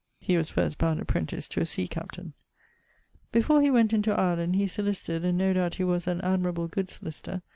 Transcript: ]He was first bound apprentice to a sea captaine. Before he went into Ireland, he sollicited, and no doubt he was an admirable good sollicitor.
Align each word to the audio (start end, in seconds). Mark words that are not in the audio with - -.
]He 0.29 0.35
was 0.35 0.49
first 0.49 0.79
bound 0.79 0.99
apprentice 0.99 1.47
to 1.49 1.61
a 1.61 1.65
sea 1.67 1.87
captaine. 1.87 2.33
Before 3.31 3.61
he 3.61 3.69
went 3.69 3.93
into 3.93 4.11
Ireland, 4.11 4.55
he 4.55 4.65
sollicited, 4.65 5.23
and 5.23 5.37
no 5.37 5.53
doubt 5.53 5.75
he 5.75 5.83
was 5.83 6.07
an 6.07 6.21
admirable 6.21 6.67
good 6.67 6.87
sollicitor. 6.87 7.43